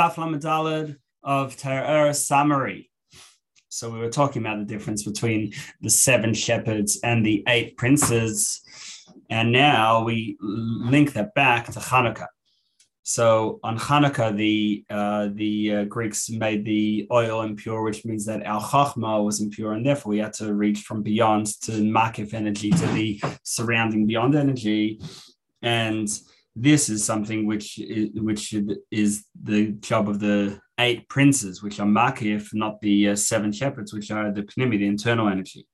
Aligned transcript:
Daf 0.00 0.16
Lamed 0.16 0.40
Daled 0.40 0.96
of 1.22 1.58
Torah 1.58 2.06
Ohr 2.06 2.14
summary. 2.14 2.90
So 3.68 3.90
we 3.90 3.98
were 3.98 4.08
talking 4.08 4.40
about 4.40 4.58
the 4.58 4.64
difference 4.64 5.02
between 5.02 5.52
the 5.82 5.90
seven 5.90 6.32
shepherds 6.32 6.98
and 7.04 7.18
the 7.24 7.44
eight 7.46 7.76
princes, 7.76 8.62
and 9.28 9.52
now 9.52 10.02
we 10.02 10.38
link 10.40 11.12
that 11.12 11.34
back 11.34 11.66
to 11.66 11.80
Hanukkah. 11.80 12.28
So 13.02 13.60
on 13.62 13.78
Hanukkah, 13.78 14.34
the 14.34 14.86
uh, 14.88 15.28
the 15.34 15.74
uh, 15.74 15.84
Greeks 15.84 16.30
made 16.30 16.64
the 16.64 17.06
oil 17.12 17.42
impure, 17.42 17.82
which 17.82 18.06
means 18.06 18.24
that 18.24 18.46
our 18.46 18.62
chachma 18.62 19.22
was 19.22 19.42
impure, 19.42 19.74
and 19.74 19.84
therefore 19.84 20.12
we 20.12 20.18
had 20.20 20.32
to 20.34 20.54
reach 20.54 20.80
from 20.80 21.02
beyond 21.02 21.44
to 21.64 21.72
makif 21.72 22.32
energy 22.32 22.70
to 22.70 22.86
the 22.86 23.20
surrounding 23.42 24.06
beyond 24.06 24.34
energy, 24.34 24.98
and 25.60 26.08
this 26.56 26.88
is 26.88 27.04
something 27.04 27.46
which 27.46 27.78
is, 27.78 28.10
which 28.14 28.54
is 28.90 29.24
the 29.40 29.72
job 29.80 30.08
of 30.08 30.20
the 30.20 30.60
eight 30.78 31.08
princes, 31.08 31.62
which 31.62 31.78
are 31.78 31.86
makif, 31.86 32.48
not 32.52 32.80
the 32.80 33.10
uh, 33.10 33.16
seven 33.16 33.52
shepherds, 33.52 33.92
which 33.92 34.10
are 34.10 34.32
the 34.32 34.42
pnimi, 34.42 34.78
the 34.78 34.86
internal 34.86 35.28
energy. 35.28 35.66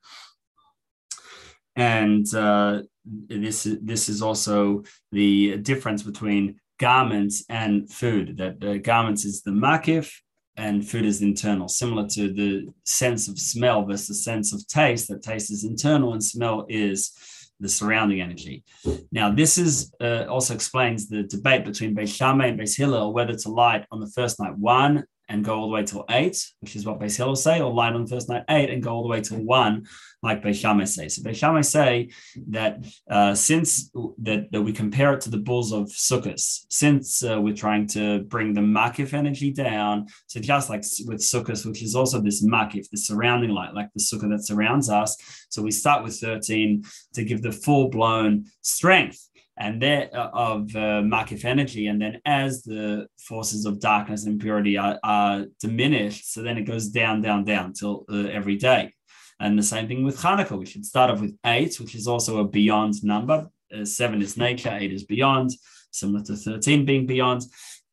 And 1.75 2.27
uh, 2.35 2.83
this 3.05 3.69
this 3.83 4.09
is 4.09 4.23
also 4.23 4.83
the 5.13 5.59
difference 5.59 6.03
between 6.03 6.61
garments 6.79 7.45
and 7.49 7.91
food. 7.91 8.39
That 8.39 8.61
the 8.61 8.79
garments 8.79 9.25
is 9.25 9.43
the 9.43 9.51
makif 9.51 10.13
and 10.57 10.87
food 10.87 11.05
is 11.05 11.21
internal, 11.21 11.69
similar 11.69 12.09
to 12.09 12.33
the 12.33 12.69
sense 12.85 13.29
of 13.29 13.39
smell 13.39 13.85
versus 13.85 14.09
the 14.09 14.15
sense 14.15 14.55
of 14.55 14.67
taste. 14.67 15.09
That 15.09 15.23
taste 15.23 15.51
is 15.51 15.65
internal 15.65 16.13
and 16.13 16.25
smell 16.25 16.65
is 16.69 17.13
the 17.61 17.69
surrounding 17.69 18.21
energy. 18.21 18.65
Now, 19.11 19.31
this 19.31 19.59
is 19.59 19.93
uh, 20.01 20.25
also 20.29 20.55
explains 20.55 21.09
the 21.09 21.23
debate 21.23 21.65
between 21.65 21.95
Beis 21.95 22.15
Shammai 22.15 22.49
and 22.49 22.61
Beis 22.61 22.77
Hillel 22.77 23.13
whether 23.13 23.35
to 23.35 23.49
light 23.49 23.87
on 23.91 24.01
the 24.01 24.11
first 24.11 24.39
night 24.41 24.57
one 24.57 25.05
and 25.29 25.45
go 25.45 25.57
all 25.57 25.69
the 25.69 25.73
way 25.73 25.83
till 25.83 26.05
eight, 26.11 26.45
which 26.61 26.77
is 26.77 26.87
what 26.87 27.01
Beis 27.01 27.17
Hillel 27.17 27.37
say, 27.37 27.61
or 27.61 27.73
light 27.73 27.95
on 27.95 28.05
the 28.05 28.11
first 28.11 28.29
night 28.29 28.45
eight 28.49 28.71
and 28.71 28.83
go 28.83 28.93
all 28.93 29.03
the 29.03 29.09
way 29.09 29.21
till 29.21 29.43
one, 29.43 29.87
like 30.23 30.43
Beis 30.43 30.61
Shammai 30.61 30.85
say. 30.85 31.09
So 31.09 31.23
Beis 31.23 31.37
Shammai 31.37 31.63
say 31.63 32.11
that 32.49 32.85
uh, 33.11 33.35
since 33.35 33.91
that, 34.19 34.49
that 34.53 34.63
we 34.63 34.73
compare 34.73 35.15
it 35.15 35.21
to 35.23 35.31
the 35.31 35.39
bulls 35.39 35.73
of 35.73 35.87
Sukkot, 35.87 36.41
since 36.71 37.25
uh, 37.25 37.41
we're 37.41 37.55
trying 37.55 37.87
to 37.89 38.21
bring 38.21 38.55
the 38.55 38.61
makif 38.61 39.13
energy 39.13 39.53
down, 39.53 40.07
so 40.27 40.41
just 40.41 40.71
like 40.71 40.85
with 41.07 41.19
Sukkot, 41.19 41.65
which 41.67 41.83
is 41.83 41.95
also 41.95 42.21
this 42.21 42.45
makif, 42.45 42.89
the 42.91 42.99
surrounding 42.99 43.51
light, 43.51 43.75
like 43.75 43.89
the 43.95 44.01
sukkah 44.01 44.31
that 44.31 44.45
surrounds 44.45 44.89
us. 44.89 45.17
So 45.49 45.63
we 45.63 45.71
start 45.71 46.05
with 46.05 46.19
13 46.19 46.85
to 47.15 47.25
give 47.25 47.43
the 47.43 47.53
full 47.53 47.89
blown 47.89 48.47
strength 48.63 49.29
and 49.59 49.81
there 49.81 50.11
uh, 50.13 50.31
of 50.33 50.75
uh, 50.77 51.01
makif 51.03 51.45
energy 51.45 51.87
and 51.87 52.01
then 52.01 52.21
as 52.25 52.63
the 52.63 53.07
forces 53.19 53.65
of 53.65 53.81
darkness 53.81 54.25
and 54.25 54.35
impurity 54.35 54.77
are, 54.77 54.99
are 55.03 55.47
diminished 55.61 56.33
so 56.33 56.43
then 56.43 56.59
it 56.59 56.63
goes 56.63 56.89
down 56.89 57.21
down 57.21 57.45
down 57.45 57.73
till 57.73 58.05
uh, 58.11 58.29
every 58.29 58.57
day 58.57 58.93
and 59.39 59.59
the 59.59 59.63
same 59.63 59.87
thing 59.87 60.05
with 60.05 60.19
Hanukkah. 60.19 60.59
We 60.59 60.67
should 60.67 60.87
start 60.87 61.11
off 61.11 61.21
with 61.21 61.37
eight, 61.45 61.79
which 61.79 61.95
is 61.95 62.09
also 62.09 62.39
a 62.39 62.49
beyond 62.49 63.05
number. 63.05 63.49
Uh, 63.75 63.85
seven 63.85 64.23
is 64.23 64.37
nature, 64.37 64.71
eight 64.73 64.93
is 64.93 65.05
beyond, 65.05 65.51
similar 65.91 66.25
to 66.25 66.37
13 66.37 66.85
being 66.85 67.07
beyond. 67.07 67.43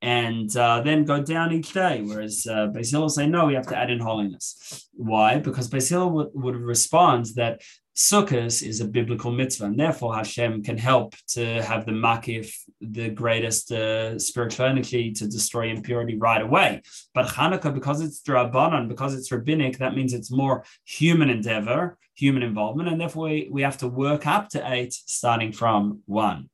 And 0.02 0.56
uh, 0.58 0.82
then 0.82 1.06
go 1.06 1.22
down 1.22 1.54
each 1.54 1.74
day. 1.74 2.02
Whereas 2.02 2.46
uh, 2.50 2.68
Beis 2.68 2.98
will 2.98 3.10
say, 3.10 3.26
no, 3.26 3.46
we 3.46 3.54
have 3.54 3.68
to 3.68 3.78
add 3.78 3.90
in 3.90 4.00
holiness. 4.00 4.90
Why? 4.94 5.38
Because 5.40 5.70
Beis 5.70 6.12
would, 6.12 6.28
would 6.34 6.56
respond 6.56 7.28
that 7.36 7.62
Sukkot 7.96 8.64
is 8.64 8.82
a 8.82 8.86
biblical 8.86 9.32
mitzvah, 9.32 9.66
and 9.66 9.80
therefore 9.80 10.16
Hashem 10.16 10.64
can 10.64 10.78
help 10.80 11.16
to 11.30 11.62
have 11.62 11.86
the 11.86 11.92
makif, 11.92 12.52
the 12.82 13.10
greatest 13.10 13.72
uh, 13.72 14.18
spiritual 14.18 14.66
energy 14.66 15.12
to 15.12 15.28
destroy 15.28 15.70
impurity 15.70 16.18
right 16.18 16.42
away. 16.42 16.82
But 17.14 17.28
Hanukkah, 17.28 17.74
because 17.74 18.02
it's 18.02 18.22
Drabanan, 18.24 18.88
because 18.88 19.14
it's 19.14 19.32
rabbinic, 19.32 19.78
that 19.78 19.96
means 19.96 20.14
it's 20.14 20.32
more 20.32 20.64
human 20.86 21.30
endeavor, 21.30 22.00
human 22.16 22.42
involvement, 22.42 22.90
and 22.90 23.00
therefore 23.00 23.26
we, 23.26 23.50
we 23.52 23.62
have 23.62 23.78
to 23.78 23.88
work 23.88 24.26
up 24.26 24.50
to 24.50 24.74
eight, 24.74 24.94
starting 24.94 25.52
from 25.52 26.02
one. 26.06 26.50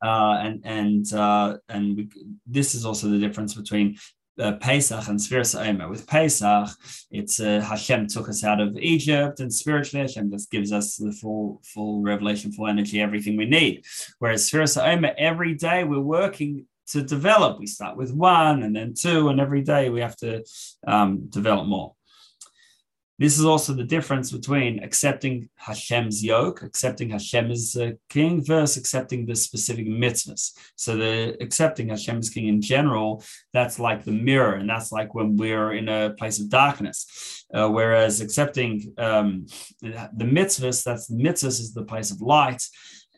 Uh, 0.00 0.38
and 0.42 0.60
and 0.64 1.12
uh, 1.12 1.56
and 1.68 1.96
we, 1.96 2.08
this 2.46 2.74
is 2.74 2.84
also 2.84 3.08
the 3.08 3.18
difference 3.18 3.54
between 3.54 3.96
uh, 4.38 4.52
Pesach 4.52 5.08
and 5.08 5.18
Sfiras 5.18 5.58
Omer. 5.58 5.88
With 5.88 6.06
Pesach, 6.06 6.68
it's 7.10 7.40
uh, 7.40 7.60
Hashem 7.60 8.06
took 8.06 8.28
us 8.28 8.44
out 8.44 8.60
of 8.60 8.76
Egypt, 8.76 9.40
and 9.40 9.52
spiritually 9.52 10.02
Hashem 10.02 10.30
just 10.30 10.50
gives 10.50 10.72
us 10.72 10.96
the 10.96 11.12
full, 11.12 11.60
full 11.64 12.02
revelation, 12.02 12.52
full 12.52 12.68
energy, 12.68 13.00
everything 13.00 13.36
we 13.36 13.46
need. 13.46 13.84
Whereas 14.18 14.48
Sfiras 14.48 14.80
Omer, 14.80 15.14
every 15.18 15.54
day 15.54 15.84
we're 15.84 16.00
working 16.00 16.66
to 16.88 17.02
develop. 17.02 17.58
We 17.58 17.66
start 17.66 17.96
with 17.96 18.12
one, 18.12 18.62
and 18.62 18.74
then 18.74 18.94
two, 18.94 19.28
and 19.28 19.40
every 19.40 19.62
day 19.62 19.90
we 19.90 20.00
have 20.00 20.16
to 20.16 20.44
um, 20.86 21.26
develop 21.28 21.66
more. 21.66 21.94
This 23.18 23.36
is 23.36 23.44
also 23.44 23.72
the 23.72 23.84
difference 23.84 24.30
between 24.30 24.82
accepting 24.82 25.48
Hashem's 25.56 26.22
yoke, 26.24 26.62
accepting 26.62 27.10
Hashem 27.10 27.50
as 27.50 27.74
a 27.74 27.94
king, 28.08 28.44
versus 28.44 28.76
accepting 28.76 29.26
the 29.26 29.34
specific 29.34 29.88
mitzvahs. 29.88 30.52
So 30.76 30.96
the 30.96 31.36
accepting 31.42 31.88
Hashem 31.88 32.18
as 32.18 32.30
king 32.30 32.46
in 32.46 32.60
general, 32.60 33.24
that's 33.52 33.80
like 33.80 34.04
the 34.04 34.12
mirror, 34.12 34.54
and 34.54 34.70
that's 34.70 34.92
like 34.92 35.14
when 35.14 35.36
we're 35.36 35.72
in 35.72 35.88
a 35.88 36.10
place 36.10 36.38
of 36.38 36.48
darkness. 36.48 37.44
Uh, 37.52 37.68
whereas 37.68 38.20
accepting 38.20 38.94
um, 38.98 39.46
the 39.82 40.24
mitzvahs, 40.24 40.84
that's 40.84 41.08
the 41.08 41.16
mitzvahs 41.16 41.60
is 41.60 41.74
the 41.74 41.84
place 41.84 42.12
of 42.12 42.20
light 42.20 42.62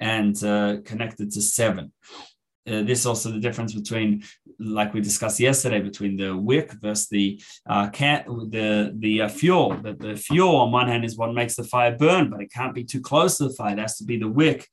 and 0.01 0.43
uh, 0.43 0.79
connected 0.85 1.31
to 1.31 1.43
seven 1.43 1.93
uh, 2.67 2.83
this 2.83 3.07
also 3.07 3.31
the 3.31 3.41
difference 3.41 3.75
between, 3.75 4.23
like 4.59 4.93
we 4.93 5.01
discussed 5.01 5.41
yesterday, 5.41 5.81
between 5.81 6.17
the 6.17 6.37
wick 6.37 6.73
versus 6.81 7.09
the 7.09 7.41
uh, 7.69 7.89
can 7.89 8.25
the 8.51 8.95
the 8.99 9.23
uh, 9.23 9.29
fuel. 9.29 9.77
That 9.83 9.99
the 9.99 10.17
fuel 10.17 10.57
on 10.57 10.73
one 10.73 10.89
hand 10.89 11.05
is 11.05 11.17
what 11.17 11.35
makes 11.35 11.57
the 11.57 11.65
fire 11.65 11.97
burn, 11.97 12.31
but 12.31 12.41
it 12.41 12.53
can't 12.53 12.75
be 12.75 12.85
too 12.85 13.01
close 13.01 13.39
to 13.39 13.49
the 13.49 13.55
fire. 13.55 13.73
It 13.73 13.79
has 13.79 13.97
to 13.99 14.05
be 14.05 14.19
the 14.19 14.29
wick 14.29 14.69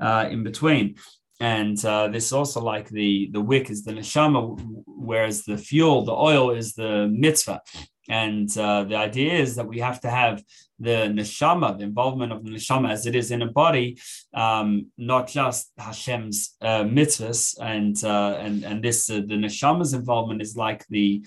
uh, 0.00 0.28
in 0.30 0.42
between. 0.42 0.96
And 1.40 1.82
uh, 1.84 2.08
this 2.08 2.32
also 2.32 2.60
like 2.60 2.88
the 2.88 3.30
the 3.32 3.40
wick 3.40 3.70
is 3.70 3.84
the 3.84 3.92
neshama, 3.92 4.60
whereas 4.86 5.44
the 5.44 5.56
fuel, 5.56 6.04
the 6.04 6.12
oil, 6.12 6.50
is 6.50 6.74
the 6.74 7.08
mitzvah. 7.08 7.60
And 8.08 8.48
uh, 8.56 8.84
the 8.84 8.96
idea 8.96 9.34
is 9.34 9.56
that 9.56 9.66
we 9.66 9.78
have 9.80 10.00
to 10.00 10.10
have 10.10 10.42
the 10.78 11.10
neshama, 11.12 11.76
the 11.76 11.84
involvement 11.84 12.32
of 12.32 12.44
the 12.44 12.50
neshama 12.50 12.90
as 12.90 13.06
it 13.06 13.14
is 13.14 13.30
in 13.30 13.42
a 13.42 13.50
body, 13.50 13.98
um, 14.32 14.86
not 14.96 15.28
just 15.28 15.72
Hashem's 15.76 16.56
uh, 16.62 16.84
mitzvahs. 16.84 17.58
And 17.60 18.02
uh, 18.02 18.38
and 18.38 18.64
and 18.64 18.82
this 18.82 19.10
uh, 19.10 19.16
the 19.16 19.34
neshama's 19.34 19.92
involvement 19.92 20.40
is 20.40 20.56
like 20.56 20.86
the 20.88 21.24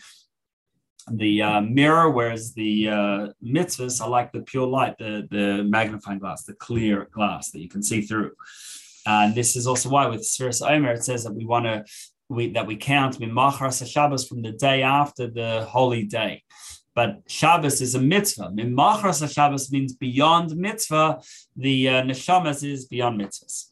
the 1.11 1.41
uh, 1.41 1.61
mirror, 1.61 2.09
whereas 2.09 2.53
the 2.53 2.89
uh, 2.89 3.27
mitzvahs 3.43 4.01
are 4.01 4.09
like 4.09 4.31
the 4.31 4.41
pure 4.41 4.67
light, 4.67 4.97
the 4.97 5.27
the 5.29 5.63
magnifying 5.63 6.19
glass, 6.19 6.43
the 6.43 6.53
clear 6.53 7.07
glass 7.11 7.51
that 7.51 7.59
you 7.59 7.69
can 7.69 7.83
see 7.83 8.01
through. 8.01 8.31
And 9.05 9.33
this 9.33 9.55
is 9.55 9.65
also 9.65 9.89
why 9.89 10.05
with 10.07 10.21
Sfiras 10.21 10.61
Omer 10.61 10.93
it 10.93 11.03
says 11.03 11.23
that 11.23 11.33
we 11.33 11.45
want 11.45 11.65
to 11.65 11.83
we, 12.31 12.51
that 12.53 12.65
we 12.65 12.77
count 12.77 13.19
Mimachar 13.19 13.71
Shabbos 13.91 14.27
from 14.27 14.41
the 14.41 14.51
day 14.53 14.83
after 14.83 15.27
the 15.27 15.65
holy 15.69 16.03
day. 16.03 16.43
But 16.93 17.21
Shabbos 17.27 17.81
is 17.81 17.95
a 17.95 18.01
mitzvah. 18.01 18.51
Mimachras 18.53 19.33
Shabbos 19.33 19.71
means 19.71 19.93
beyond 19.93 20.55
mitzvah. 20.55 21.21
The 21.55 21.89
uh, 21.89 22.01
neshamas 22.03 22.69
is 22.69 22.85
beyond 22.85 23.21
mitzvahs. 23.21 23.67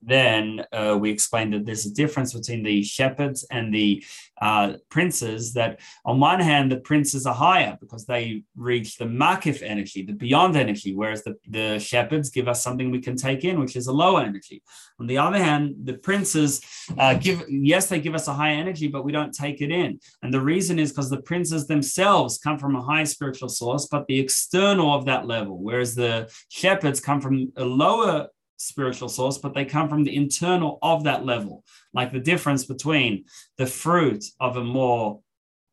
Then 0.00 0.64
uh, 0.72 0.96
we 1.00 1.10
explained 1.10 1.52
that 1.54 1.66
there's 1.66 1.86
a 1.86 1.92
difference 1.92 2.32
between 2.32 2.62
the 2.62 2.82
shepherds 2.82 3.44
and 3.50 3.74
the 3.74 4.04
uh, 4.40 4.74
princes. 4.90 5.54
That 5.54 5.80
on 6.04 6.20
one 6.20 6.40
hand, 6.40 6.70
the 6.70 6.78
princes 6.78 7.26
are 7.26 7.34
higher 7.34 7.76
because 7.80 8.06
they 8.06 8.44
reach 8.56 8.96
the 8.96 9.06
makif 9.06 9.62
energy, 9.62 10.02
the 10.04 10.12
beyond 10.12 10.56
energy, 10.56 10.94
whereas 10.94 11.24
the, 11.24 11.36
the 11.48 11.78
shepherds 11.78 12.30
give 12.30 12.48
us 12.48 12.62
something 12.62 12.90
we 12.90 13.00
can 13.00 13.16
take 13.16 13.44
in, 13.44 13.58
which 13.58 13.76
is 13.76 13.88
a 13.88 13.92
lower 13.92 14.20
energy. 14.20 14.62
On 15.00 15.06
the 15.06 15.18
other 15.18 15.38
hand, 15.38 15.74
the 15.84 15.94
princes 15.94 16.60
uh, 16.96 17.14
give, 17.14 17.44
yes, 17.48 17.86
they 17.86 18.00
give 18.00 18.14
us 18.14 18.28
a 18.28 18.32
high 18.32 18.52
energy, 18.52 18.88
but 18.88 19.04
we 19.04 19.12
don't 19.12 19.34
take 19.34 19.60
it 19.60 19.70
in. 19.70 19.98
And 20.22 20.32
the 20.32 20.40
reason 20.40 20.78
is 20.78 20.90
because 20.90 21.10
the 21.10 21.22
princes 21.22 21.66
themselves 21.66 22.38
come 22.38 22.58
from 22.58 22.76
a 22.76 22.82
high 22.82 23.04
spiritual 23.04 23.48
source, 23.48 23.86
but 23.86 24.06
the 24.06 24.20
external 24.20 24.94
of 24.94 25.04
that 25.06 25.26
level, 25.26 25.58
whereas 25.58 25.94
the 25.94 26.32
shepherds 26.48 27.00
come 27.00 27.20
from 27.20 27.52
a 27.56 27.64
lower 27.64 28.28
spiritual 28.58 29.08
source, 29.08 29.38
but 29.38 29.54
they 29.54 29.64
come 29.64 29.88
from 29.88 30.04
the 30.04 30.14
internal 30.14 30.78
of 30.82 31.04
that 31.04 31.24
level. 31.24 31.64
Like 31.94 32.12
the 32.12 32.20
difference 32.20 32.64
between 32.64 33.24
the 33.56 33.66
fruit 33.66 34.24
of 34.38 34.56
a 34.56 34.64
more 34.64 35.20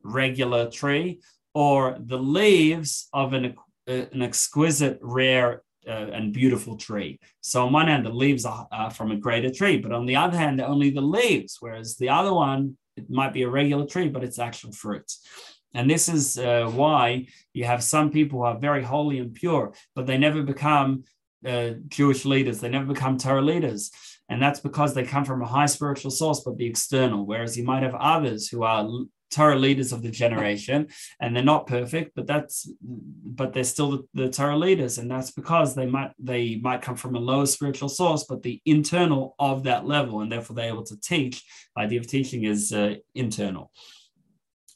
regular 0.02 0.70
tree 0.70 1.20
or 1.54 1.98
the 1.98 2.18
leaves 2.18 3.08
of 3.12 3.32
an, 3.34 3.54
uh, 3.88 3.92
an 4.12 4.22
exquisite, 4.22 4.98
rare, 5.02 5.62
uh, 5.86 6.10
and 6.12 6.32
beautiful 6.32 6.76
tree. 6.76 7.20
So 7.42 7.66
on 7.66 7.72
one 7.72 7.86
hand, 7.86 8.04
the 8.04 8.10
leaves 8.10 8.44
are, 8.44 8.90
from 8.90 9.12
a 9.12 9.16
greater 9.16 9.50
tree, 9.50 9.78
but 9.78 9.92
on 9.92 10.06
the 10.06 10.16
other 10.16 10.36
hand, 10.36 10.60
only 10.60 10.90
the 10.90 11.00
leaves, 11.00 11.58
whereas 11.60 11.96
the 11.96 12.08
other 12.08 12.32
one, 12.32 12.76
it 12.96 13.08
might 13.08 13.32
be 13.32 13.42
a 13.42 13.48
regular 13.48 13.86
tree, 13.86 14.08
but 14.08 14.24
it's 14.24 14.38
actual 14.38 14.72
fruit. 14.72 15.12
And 15.74 15.88
this 15.88 16.08
is 16.08 16.38
uh, 16.38 16.70
why 16.74 17.26
you 17.52 17.64
have 17.66 17.82
some 17.82 18.10
people 18.10 18.38
who 18.38 18.46
are 18.46 18.58
very 18.58 18.82
holy 18.82 19.18
and 19.18 19.34
pure, 19.34 19.74
but 19.94 20.06
they 20.06 20.18
never 20.18 20.42
become 20.42 21.04
uh, 21.46 21.74
Jewish 21.88 22.24
leaders. 22.24 22.60
They 22.60 22.68
never 22.68 22.86
become 22.86 23.18
Torah 23.18 23.42
leaders. 23.42 23.90
And 24.28 24.42
that's 24.42 24.60
because 24.60 24.92
they 24.92 25.04
come 25.04 25.24
from 25.24 25.42
a 25.42 25.46
high 25.46 25.66
spiritual 25.66 26.10
source, 26.10 26.40
but 26.40 26.56
the 26.56 26.66
external. 26.66 27.24
Whereas 27.24 27.56
you 27.56 27.64
might 27.64 27.84
have 27.84 27.94
others 27.94 28.48
who 28.48 28.64
are 28.64 28.88
Torah 29.30 29.58
leaders 29.58 29.92
of 29.92 30.02
the 30.02 30.10
generation, 30.10 30.88
and 31.20 31.34
they're 31.34 31.42
not 31.42 31.66
perfect, 31.66 32.12
but 32.14 32.26
that's 32.26 32.70
but 32.80 33.52
they're 33.52 33.64
still 33.64 33.90
the, 33.90 34.08
the 34.14 34.30
Torah 34.30 34.56
leaders, 34.56 34.98
and 34.98 35.10
that's 35.10 35.30
because 35.30 35.74
they 35.74 35.86
might 35.86 36.12
they 36.18 36.56
might 36.56 36.82
come 36.82 36.96
from 36.96 37.16
a 37.16 37.20
lower 37.20 37.46
spiritual 37.46 37.88
source, 37.88 38.24
but 38.24 38.42
the 38.42 38.60
internal 38.64 39.34
of 39.38 39.64
that 39.64 39.84
level, 39.84 40.20
and 40.20 40.30
therefore 40.30 40.56
they're 40.56 40.68
able 40.68 40.84
to 40.84 41.00
teach. 41.00 41.44
The 41.74 41.82
idea 41.82 42.00
of 42.00 42.06
teaching 42.06 42.44
is 42.44 42.72
uh, 42.72 42.96
internal. 43.14 43.70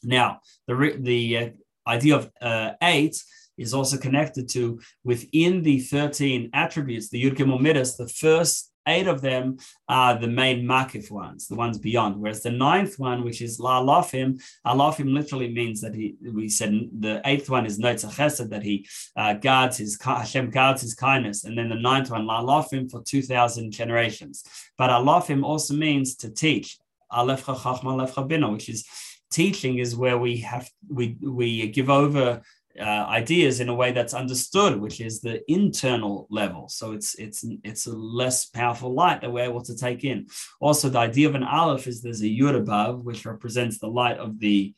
Now, 0.03 0.41
the 0.67 0.97
the 0.99 1.37
uh, 1.37 1.49
idea 1.87 2.15
of 2.17 2.31
uh, 2.41 2.71
eight 2.81 3.21
is 3.61 3.73
also 3.73 3.97
connected 3.97 4.49
to 4.49 4.79
within 5.03 5.63
the 5.63 5.79
13 5.79 6.49
attributes, 6.53 7.09
the 7.09 7.23
Yud 7.23 7.35
Gimel 7.35 7.97
the 7.97 8.07
first 8.07 8.71
eight 8.87 9.07
of 9.07 9.21
them 9.21 9.57
are 9.87 10.17
the 10.17 10.27
main 10.27 10.65
makif 10.65 11.11
ones, 11.11 11.47
the 11.47 11.55
ones 11.55 11.77
beyond. 11.77 12.17
Whereas 12.17 12.41
the 12.41 12.51
ninth 12.51 12.97
one, 12.97 13.23
which 13.23 13.41
is 13.41 13.59
la 13.59 13.81
lafim, 13.81 14.41
alafim 14.65 15.13
literally 15.13 15.53
means 15.53 15.81
that 15.81 15.93
he, 15.93 16.15
we 16.33 16.49
said 16.49 16.89
the 16.99 17.21
eighth 17.25 17.49
one 17.49 17.65
is 17.65 17.79
notzer 17.79 18.11
chesed, 18.11 18.49
that 18.49 18.63
he 18.63 18.87
uh, 19.15 19.33
guards 19.33 19.77
his, 19.77 19.99
Hashem 20.01 20.49
guards 20.49 20.81
his 20.81 20.95
kindness. 20.95 21.43
And 21.43 21.57
then 21.57 21.69
the 21.69 21.75
ninth 21.75 22.11
one, 22.11 22.25
la 22.25 22.41
lafim 22.41 22.89
for 22.89 23.03
2,000 23.03 23.71
generations. 23.71 24.43
But 24.77 24.89
alafim 24.89 25.43
also 25.43 25.73
means 25.73 26.15
to 26.17 26.29
teach, 26.29 26.77
alefcha 27.11 27.57
chachma 27.57 28.27
bina, 28.27 28.49
which 28.49 28.69
is 28.69 28.85
teaching 29.31 29.77
is 29.77 29.95
where 29.95 30.17
we 30.17 30.37
have, 30.37 30.69
we, 30.89 31.17
we 31.21 31.67
give 31.69 31.89
over 31.89 32.41
uh, 32.79 32.83
ideas 32.83 33.59
in 33.59 33.69
a 33.69 33.75
way 33.75 33.91
that's 33.91 34.13
understood, 34.13 34.79
which 34.79 35.01
is 35.01 35.21
the 35.21 35.41
internal 35.51 36.27
level. 36.29 36.69
So 36.69 36.93
it's 36.93 37.15
it's 37.15 37.45
it's 37.63 37.87
a 37.87 37.95
less 37.95 38.45
powerful 38.45 38.93
light 38.93 39.21
that 39.21 39.31
we're 39.31 39.43
able 39.43 39.61
to 39.63 39.75
take 39.75 40.03
in. 40.03 40.27
Also, 40.59 40.89
the 40.89 40.99
idea 40.99 41.27
of 41.27 41.35
an 41.35 41.43
aleph 41.43 41.87
is 41.87 42.01
there's 42.01 42.21
a 42.21 42.25
yud 42.25 42.55
above, 42.55 43.03
which 43.03 43.25
represents 43.25 43.79
the 43.79 43.87
light 43.87 44.17
of 44.17 44.39
the 44.39 44.73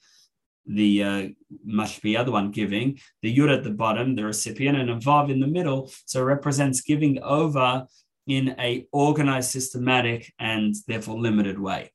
the 0.66 1.04
uh, 1.04 1.28
mashpia, 1.68 2.26
the 2.26 2.32
one 2.32 2.52
giving, 2.52 3.00
the 3.22 3.36
yud 3.36 3.56
at 3.56 3.64
the 3.64 3.72
bottom, 3.72 4.16
the 4.16 4.26
recipient, 4.26 4.78
and 4.78 4.90
a 4.90 4.96
vav 4.96 5.30
in 5.30 5.40
the 5.40 5.48
middle. 5.48 5.92
So 6.06 6.24
represents 6.24 6.82
giving 6.82 7.22
over 7.22 7.86
in 8.28 8.56
a 8.60 8.88
organized, 8.92 9.52
systematic, 9.52 10.34
and 10.40 10.74
therefore 10.88 11.20
limited 11.20 11.60
way. 11.60 11.93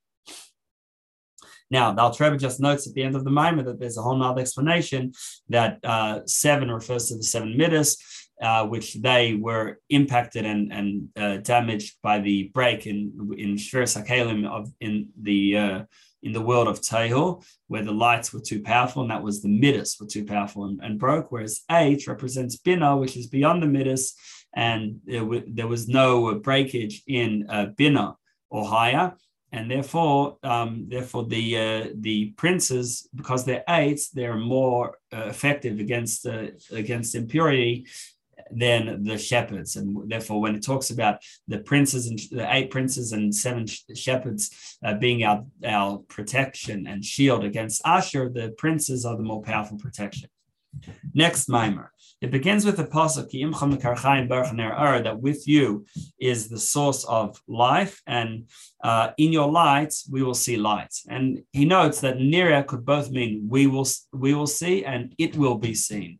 Now, 1.70 1.92
the 1.92 2.24
Rebbe 2.24 2.38
just 2.38 2.60
notes 2.60 2.86
at 2.86 2.94
the 2.94 3.02
end 3.02 3.14
of 3.14 3.24
the 3.24 3.30
maamar 3.30 3.64
that 3.64 3.78
there's 3.78 3.98
a 3.98 4.02
whole 4.02 4.16
nother 4.16 4.40
explanation 4.40 5.12
that 5.48 5.78
uh, 5.84 6.20
seven 6.26 6.70
refers 6.70 7.08
to 7.08 7.16
the 7.16 7.22
seven 7.22 7.56
midas, 7.58 7.98
uh, 8.40 8.66
which 8.66 8.94
they 8.94 9.34
were 9.34 9.78
impacted 9.90 10.46
and, 10.46 10.72
and 10.72 11.08
uh, 11.16 11.36
damaged 11.38 11.96
by 12.02 12.20
the 12.20 12.50
break 12.54 12.86
in 12.86 13.12
in 13.36 13.56
Shviras 13.56 14.00
Hakelim 14.00 14.46
of 14.46 14.70
in 14.80 15.08
the 15.20 15.56
uh, 15.56 15.82
in 16.22 16.32
the 16.32 16.40
world 16.40 16.68
of 16.68 16.80
Tohu, 16.80 17.44
where 17.68 17.84
the 17.84 17.92
lights 17.92 18.32
were 18.32 18.40
too 18.40 18.62
powerful, 18.62 19.02
and 19.02 19.10
that 19.10 19.22
was 19.22 19.42
the 19.42 19.48
midas 19.48 19.96
were 20.00 20.06
too 20.06 20.24
powerful 20.24 20.64
and, 20.64 20.80
and 20.82 20.98
broke. 20.98 21.30
Whereas 21.30 21.62
eight 21.70 22.06
represents 22.06 22.56
Bina, 22.56 22.96
which 22.96 23.16
is 23.16 23.26
beyond 23.26 23.62
the 23.62 23.66
midas, 23.66 24.14
and 24.54 25.00
there, 25.04 25.20
w- 25.20 25.44
there 25.46 25.68
was 25.68 25.88
no 25.88 26.34
breakage 26.36 27.02
in 27.06 27.46
uh, 27.48 27.66
Bina 27.76 28.16
or 28.50 28.64
higher 28.66 29.14
and 29.52 29.70
therefore, 29.70 30.36
um, 30.42 30.86
therefore 30.88 31.24
the 31.24 31.58
uh, 31.58 31.86
the 31.94 32.30
princes, 32.36 33.08
because 33.14 33.44
they're 33.44 33.64
eight, 33.68 34.00
they're 34.12 34.36
more 34.36 34.98
uh, 35.12 35.26
effective 35.28 35.80
against 35.80 36.26
uh, 36.26 36.48
against 36.70 37.14
impurity 37.14 37.86
than 38.50 39.04
the 39.04 39.18
shepherds. 39.18 39.76
And 39.76 40.10
therefore, 40.10 40.40
when 40.40 40.54
it 40.54 40.64
talks 40.64 40.90
about 40.90 41.22
the 41.46 41.58
princes 41.58 42.06
and 42.06 42.18
the 42.30 42.46
eight 42.54 42.70
princes 42.70 43.12
and 43.12 43.34
seven 43.34 43.66
shepherds 43.94 44.78
uh, 44.84 44.94
being 44.94 45.24
our 45.24 45.44
our 45.64 45.98
protection 45.98 46.86
and 46.86 47.04
shield 47.04 47.44
against 47.44 47.82
Ashur, 47.84 48.28
the 48.28 48.50
princes 48.58 49.04
are 49.04 49.16
the 49.16 49.22
more 49.22 49.42
powerful 49.42 49.78
protection. 49.78 50.28
Next 51.14 51.48
maamar. 51.48 51.88
It 52.20 52.32
begins 52.32 52.64
with 52.64 52.76
the 52.76 52.84
pasuk 52.84 53.30
that 55.04 55.20
with 55.20 55.48
you 55.48 55.86
is 56.20 56.48
the 56.48 56.58
source 56.58 57.04
of 57.04 57.40
life, 57.46 58.02
and 58.06 58.48
uh, 58.82 59.10
in 59.18 59.32
your 59.32 59.50
light 59.50 59.94
we 60.10 60.22
will 60.22 60.34
see 60.34 60.56
light. 60.56 60.94
And 61.08 61.44
he 61.52 61.64
notes 61.64 62.00
that 62.00 62.16
nira 62.16 62.66
could 62.66 62.84
both 62.84 63.10
mean 63.10 63.46
we 63.48 63.66
will 63.66 63.86
we 64.12 64.34
will 64.34 64.48
see 64.48 64.84
and 64.84 65.14
it 65.18 65.36
will 65.36 65.58
be 65.58 65.74
seen. 65.74 66.18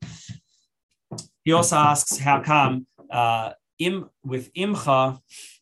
He 1.45 1.53
also 1.53 1.77
asks 1.77 2.19
how 2.19 2.43
come 2.43 2.87
uh, 3.11 3.53
im 3.79 4.09
with 4.23 4.53
imcha 4.55 5.19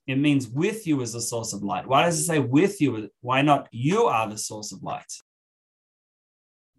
it 0.07 0.19
means 0.19 0.49
with 0.49 0.87
you 0.87 1.01
is 1.01 1.13
the 1.13 1.21
source 1.21 1.53
of 1.53 1.63
light. 1.63 1.87
Why 1.87 2.05
does 2.05 2.21
it 2.21 2.25
say 2.25 2.39
with 2.39 2.81
you? 2.81 3.11
Why 3.21 3.43
not 3.43 3.69
you 3.73 4.05
are 4.05 4.29
the 4.29 4.39
source 4.39 4.71
of 4.73 4.83
light? 4.83 5.13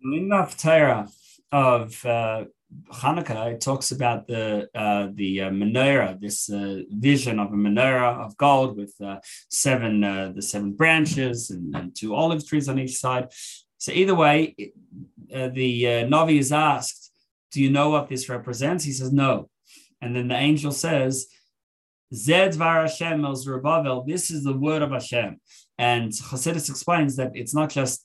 Enough 0.01 0.57
Torah 0.57 1.09
of 1.51 2.05
uh, 2.05 2.45
Hanukkah, 2.91 3.53
it 3.53 3.61
talks 3.61 3.91
about 3.91 4.27
the 4.27 4.69
uh, 4.75 5.07
the 5.13 5.41
uh, 5.43 5.49
menorah, 5.49 6.19
this 6.19 6.49
uh, 6.49 6.81
vision 6.89 7.39
of 7.39 7.47
a 7.47 7.55
menorah 7.55 8.25
of 8.25 8.35
gold 8.37 8.77
with 8.77 8.93
uh, 9.01 9.19
seven 9.49 10.03
uh, 10.03 10.31
the 10.35 10.41
seven 10.41 10.73
branches 10.73 11.49
and, 11.49 11.75
and, 11.75 11.95
two 11.95 12.13
olive 12.13 12.45
trees 12.45 12.67
on 12.67 12.79
each 12.79 12.97
side. 12.97 13.31
So 13.77 13.91
either 13.93 14.15
way, 14.15 14.55
uh, 15.33 15.49
the 15.49 15.83
Navi 16.11 16.39
is 16.39 16.51
asked, 16.51 17.11
"Do 17.51 17.61
you 17.61 17.69
know 17.69 17.89
what 17.89 18.09
this 18.09 18.27
represents?" 18.27 18.83
He 18.83 18.91
says, 18.91 19.13
"No," 19.13 19.49
and 20.01 20.13
then 20.13 20.27
the 20.27 20.35
angel 20.35 20.71
says, 20.71 21.27
"Zeh 22.13 22.51
dvar 22.53 22.81
Hashem 22.81 23.23
el 23.23 23.35
Zerubbabel." 23.35 24.03
This 24.03 24.29
is 24.29 24.43
the 24.43 24.57
word 24.57 24.81
of 24.81 24.91
Hashem, 24.91 25.39
and 25.77 26.11
Chassidus 26.11 26.69
explains 26.69 27.15
that 27.15 27.31
it's 27.33 27.55
not 27.55 27.69
just 27.69 28.03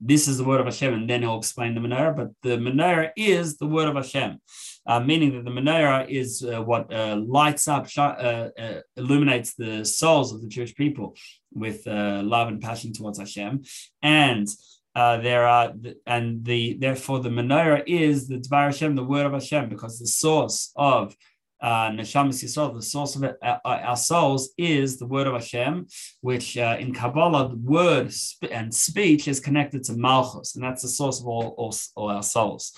this 0.00 0.28
is 0.28 0.38
the 0.38 0.44
word 0.44 0.60
of 0.60 0.66
Hashem, 0.66 0.92
and 0.92 1.08
then 1.08 1.22
he'll 1.22 1.38
explain 1.38 1.74
the 1.74 1.80
menorah. 1.80 2.16
But 2.16 2.30
the 2.42 2.56
menorah 2.58 3.10
is 3.16 3.56
the 3.56 3.66
word 3.66 3.88
of 3.88 3.96
Hashem, 3.96 4.38
uh, 4.86 5.00
meaning 5.00 5.32
that 5.32 5.44
the 5.44 5.50
menorah 5.50 6.08
is 6.08 6.44
uh, 6.44 6.62
what 6.62 6.92
uh, 6.92 7.16
lights 7.26 7.66
up, 7.68 7.86
uh, 7.96 8.00
uh, 8.00 8.80
illuminates 8.96 9.54
the 9.54 9.84
souls 9.84 10.32
of 10.32 10.42
the 10.42 10.48
Jewish 10.48 10.74
people 10.74 11.16
with 11.52 11.86
uh, 11.86 12.22
love 12.24 12.48
and 12.48 12.60
passion 12.60 12.92
towards 12.92 13.18
Hashem, 13.18 13.62
and 14.02 14.48
there 14.94 15.46
are 15.46 15.72
and 16.06 16.44
the 16.44 16.76
therefore 16.78 17.20
the 17.20 17.28
menorah 17.28 17.82
is 17.86 18.28
the 18.28 18.38
Dvar 18.38 18.66
Hashem, 18.66 18.94
the 18.94 19.04
word 19.04 19.26
of 19.26 19.32
Hashem, 19.32 19.68
because 19.68 19.98
the 19.98 20.06
source 20.06 20.72
of 20.76 21.16
uh, 21.60 21.90
Neshamas 21.90 22.42
Yisrael, 22.44 22.74
the 22.74 22.82
source 22.82 23.16
of 23.16 23.24
it, 23.24 23.36
uh, 23.42 23.58
uh, 23.64 23.80
our 23.84 23.96
souls, 23.96 24.50
is 24.58 24.98
the 24.98 25.06
word 25.06 25.26
of 25.26 25.34
Hashem, 25.34 25.86
which 26.20 26.58
uh, 26.58 26.76
in 26.78 26.92
Kabbalah, 26.92 27.48
the 27.48 27.56
word 27.56 28.12
sp- 28.12 28.50
and 28.50 28.74
speech 28.74 29.28
is 29.28 29.40
connected 29.40 29.82
to 29.84 29.96
Malchus, 29.96 30.54
and 30.54 30.64
that's 30.64 30.82
the 30.82 30.88
source 30.88 31.20
of 31.20 31.26
all, 31.26 31.54
all, 31.56 31.74
all 31.96 32.10
our 32.10 32.22
souls. 32.22 32.72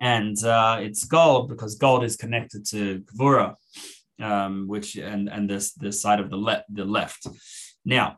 And 0.00 0.42
uh, 0.42 0.78
it's 0.80 1.04
gold 1.04 1.48
because 1.48 1.76
gold 1.76 2.02
is 2.02 2.16
connected 2.16 2.66
to 2.70 3.00
Gvura, 3.02 3.54
um, 4.20 4.66
which 4.66 4.96
and 4.96 5.28
and 5.28 5.48
this 5.48 5.74
the 5.74 5.92
side 5.92 6.18
of 6.18 6.28
the 6.28 6.36
left 6.36 6.64
the 6.74 6.84
left. 6.84 7.26
Now, 7.84 8.16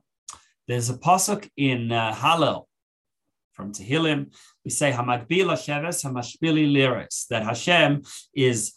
there's 0.67 0.89
a 0.89 0.95
pasuk 0.95 1.51
in 1.59 1.93
uh, 1.93 2.15
Hallel 2.15 2.65
from 3.53 3.73
Tehillim. 3.73 4.35
We 4.65 4.71
say 4.71 4.93
Hamagbila 4.93 5.57
Sheves 5.57 6.05
Hamashbili 6.05 6.73
Liris 6.73 7.27
that 7.29 7.43
Hashem 7.43 8.03
is 8.35 8.75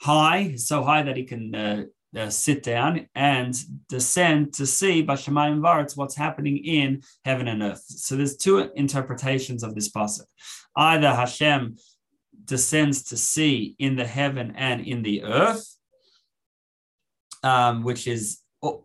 high, 0.00 0.54
so 0.56 0.82
high 0.82 1.02
that 1.02 1.16
he 1.16 1.24
can 1.24 1.54
uh, 1.54 1.84
uh, 2.16 2.30
sit 2.30 2.62
down 2.62 3.06
and 3.14 3.54
descend 3.88 4.54
to 4.54 4.66
see 4.66 5.04
Bashamayim 5.04 5.60
Varetz 5.60 5.96
what's 5.96 6.16
happening 6.16 6.56
in 6.58 7.02
heaven 7.24 7.48
and 7.48 7.62
earth. 7.62 7.84
So 7.86 8.16
there's 8.16 8.36
two 8.36 8.70
interpretations 8.74 9.62
of 9.62 9.74
this 9.74 9.90
pasuk. 9.90 10.26
Either 10.76 11.14
Hashem 11.14 11.76
descends 12.44 13.02
to 13.04 13.16
see 13.16 13.74
in 13.78 13.96
the 13.96 14.06
heaven 14.06 14.54
and 14.56 14.86
in 14.86 15.02
the 15.02 15.24
earth, 15.24 15.76
um, 17.42 17.82
which 17.82 18.06
is 18.06 18.42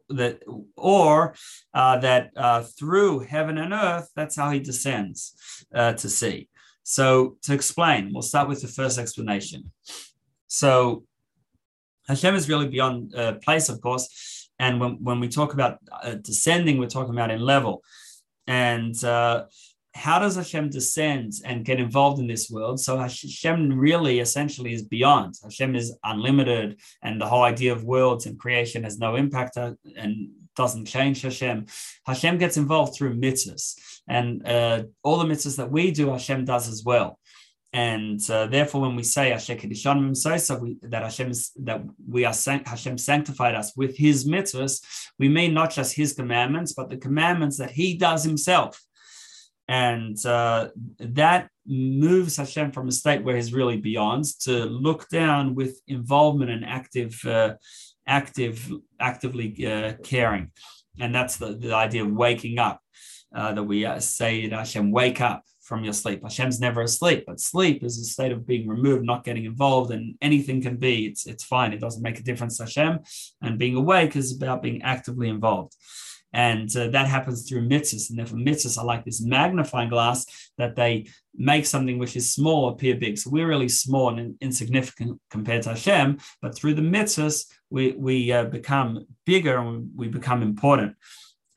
that 0.09 0.39
or 0.77 1.33
uh, 1.73 1.97
that 1.99 2.31
uh, 2.35 2.61
through 2.61 3.19
heaven 3.19 3.57
and 3.57 3.73
earth 3.73 4.09
that's 4.15 4.35
how 4.35 4.51
he 4.51 4.59
descends 4.59 5.35
uh, 5.73 5.93
to 5.93 6.09
see 6.09 6.47
so 6.83 7.37
to 7.41 7.53
explain 7.53 8.11
we'll 8.13 8.21
start 8.21 8.47
with 8.47 8.61
the 8.61 8.67
first 8.67 8.99
explanation 8.99 9.71
so 10.53 11.03
Hashem 12.07 12.35
is 12.35 12.47
really 12.47 12.67
beyond 12.67 13.15
uh, 13.15 13.33
place, 13.45 13.69
of 13.69 13.81
course. 13.81 14.51
And 14.59 14.79
when, 14.79 15.03
when 15.03 15.19
we 15.19 15.27
talk 15.27 15.55
about 15.55 15.79
uh, 16.03 16.13
descending, 16.21 16.77
we're 16.77 16.87
talking 16.87 17.15
about 17.15 17.31
in 17.31 17.41
level. 17.41 17.81
And 18.45 18.95
uh, 19.03 19.45
how 19.95 20.19
does 20.19 20.35
Hashem 20.35 20.69
descend 20.69 21.33
and 21.43 21.65
get 21.65 21.79
involved 21.79 22.19
in 22.19 22.27
this 22.27 22.51
world? 22.51 22.79
So 22.79 22.99
Hashem 22.99 23.79
really 23.79 24.19
essentially 24.19 24.73
is 24.73 24.83
beyond. 24.83 25.33
Hashem 25.41 25.75
is 25.75 25.97
unlimited, 26.03 26.79
and 27.01 27.19
the 27.19 27.25
whole 27.25 27.43
idea 27.43 27.71
of 27.73 27.83
worlds 27.83 28.27
and 28.27 28.37
creation 28.37 28.83
has 28.83 28.99
no 28.99 29.15
impact 29.15 29.57
uh, 29.57 29.73
and 29.97 30.29
doesn't 30.55 30.85
change 30.85 31.23
Hashem. 31.23 31.65
Hashem 32.05 32.37
gets 32.37 32.57
involved 32.57 32.95
through 32.95 33.19
mitzvahs, 33.19 33.75
and 34.07 34.47
uh, 34.47 34.83
all 35.01 35.17
the 35.17 35.25
mitzvahs 35.25 35.57
that 35.57 35.71
we 35.71 35.89
do, 35.89 36.11
Hashem 36.11 36.45
does 36.45 36.67
as 36.67 36.83
well. 36.85 37.17
And 37.73 38.21
uh, 38.29 38.45
therefore, 38.45 38.81
when 38.81 38.95
we 38.95 39.01
say 39.01 39.31
that 39.31 39.41
Hashem 39.41 41.31
is, 41.31 41.51
that 41.63 41.83
we 42.07 42.23
are 42.23 42.33
Hashem 42.65 42.99
sanctified 42.99 43.55
us 43.55 43.75
with 43.75 43.97
His 43.97 44.25
mitzvahs, 44.25 44.85
we 45.17 45.27
mean 45.27 45.55
not 45.55 45.71
just 45.71 45.95
His 45.95 46.13
commandments, 46.13 46.73
but 46.73 46.89
the 46.89 46.97
commandments 46.97 47.57
that 47.57 47.71
He 47.71 47.97
does 47.97 48.23
Himself, 48.23 48.79
and 49.67 50.23
uh, 50.23 50.69
that 50.99 51.49
moves 51.65 52.37
Hashem 52.37 52.73
from 52.73 52.89
a 52.89 52.91
state 52.91 53.23
where 53.23 53.37
He's 53.37 53.53
really 53.53 53.77
beyond 53.77 54.25
to 54.41 54.65
look 54.65 55.09
down 55.09 55.55
with 55.55 55.81
involvement 55.87 56.51
and 56.51 56.63
active, 56.63 57.19
uh, 57.25 57.55
active, 58.05 58.71
actively 58.99 59.65
uh, 59.65 59.93
caring, 60.03 60.51
and 60.99 61.13
that's 61.13 61.37
the, 61.37 61.55
the 61.55 61.73
idea 61.73 62.05
of 62.05 62.11
waking 62.11 62.59
up. 62.59 62.81
Uh, 63.35 63.51
that 63.51 63.63
we 63.63 63.83
uh, 63.83 63.99
say 63.99 64.47
that 64.47 64.59
Hashem, 64.59 64.91
wake 64.91 65.19
up 65.19 65.43
from 65.63 65.83
your 65.83 65.93
sleep. 65.93 66.21
Hashem's 66.21 66.59
never 66.59 66.81
asleep, 66.81 67.23
but 67.25 67.39
sleep 67.39 67.83
is 67.83 67.97
a 67.97 68.03
state 68.03 68.31
of 68.31 68.45
being 68.45 68.67
removed, 68.67 69.05
not 69.05 69.23
getting 69.23 69.45
involved, 69.45 69.91
and 69.91 70.15
anything 70.21 70.61
can 70.61 70.77
be. 70.77 71.05
It's 71.05 71.25
it's 71.25 71.43
fine. 71.43 71.73
It 71.73 71.79
doesn't 71.79 72.03
make 72.03 72.19
a 72.19 72.23
difference 72.23 72.59
Hashem. 72.59 72.99
And 73.41 73.57
being 73.57 73.75
awake 73.75 74.15
is 74.15 74.35
about 74.35 74.61
being 74.61 74.81
actively 74.81 75.29
involved. 75.29 75.73
And 76.33 76.75
uh, 76.75 76.87
that 76.87 77.07
happens 77.07 77.47
through 77.47 77.69
mitzvahs. 77.69 78.09
And 78.09 78.17
therefore, 78.17 78.39
mitzvahs 78.39 78.77
are 78.77 78.85
like 78.85 79.05
this 79.05 79.21
magnifying 79.21 79.89
glass 79.89 80.25
that 80.57 80.75
they 80.75 81.05
make 81.35 81.65
something 81.65 81.99
which 81.99 82.15
is 82.15 82.33
small 82.33 82.69
appear 82.69 82.95
big. 82.95 83.17
So 83.17 83.29
we're 83.29 83.47
really 83.47 83.69
small 83.69 84.17
and 84.17 84.35
insignificant 84.41 85.19
compared 85.29 85.61
to 85.63 85.69
Hashem. 85.69 86.17
But 86.41 86.55
through 86.55 86.73
the 86.73 86.81
mitzvahs, 86.81 87.45
we, 87.69 87.91
we 87.91 88.31
uh, 88.31 88.45
become 88.45 89.05
bigger 89.25 89.57
and 89.57 89.91
we 89.95 90.07
become 90.07 90.41
important. 90.41 90.95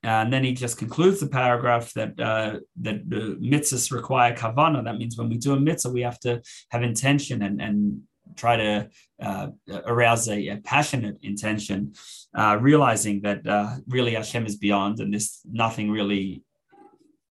And 0.06 0.32
then 0.32 0.44
he 0.44 0.52
just 0.52 0.78
concludes 0.78 1.18
the 1.18 1.26
paragraph 1.26 1.92
that 1.94 2.18
uh, 2.20 2.60
that 2.82 3.10
the 3.10 3.36
mitzvahs 3.42 3.90
require 3.90 4.32
kavana. 4.36 4.84
That 4.84 4.98
means 4.98 5.18
when 5.18 5.28
we 5.28 5.36
do 5.36 5.54
a 5.54 5.60
mitzvah, 5.60 5.90
we 5.90 6.02
have 6.02 6.20
to 6.20 6.40
have 6.70 6.84
intention 6.84 7.42
and, 7.42 7.60
and 7.60 8.02
try 8.36 8.56
to 8.56 8.88
uh, 9.20 9.48
arouse 9.84 10.28
a, 10.28 10.48
a, 10.48 10.56
passionate 10.58 11.16
intention, 11.22 11.92
uh, 12.34 12.56
realizing 12.60 13.20
that 13.22 13.44
uh, 13.46 13.76
really 13.88 14.14
Hashem 14.14 14.46
is 14.46 14.56
beyond, 14.56 15.00
and 15.00 15.12
this 15.12 15.40
nothing 15.50 15.90
really 15.90 16.42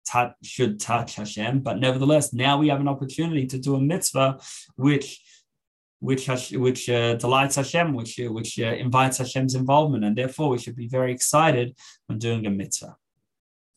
touch, 0.06 0.34
should 0.44 0.78
touch 0.80 1.16
Hashem. 1.16 1.60
But 1.60 1.80
nevertheless, 1.80 2.34
now 2.34 2.58
we 2.58 2.68
have 2.68 2.82
an 2.82 2.90
opportunity 2.90 3.46
to 3.48 3.58
do 3.58 3.76
a 3.76 3.82
mitzvah, 3.82 4.40
which 4.76 5.22
which 6.00 6.28
which 6.54 6.90
uh, 6.90 7.16
delights 7.16 7.56
Hashem, 7.56 7.94
which 7.94 8.20
which 8.20 8.60
uh, 8.60 8.66
invites 8.66 9.18
Hashem's 9.18 9.56
involvement, 9.56 10.04
and 10.04 10.16
therefore 10.16 10.50
we 10.50 10.60
should 10.60 10.76
be 10.76 10.88
very 10.88 11.12
excited 11.12 11.76
when 12.08 12.20
doing 12.20 12.46
a 12.46 12.50
mitzvah. 12.50 12.96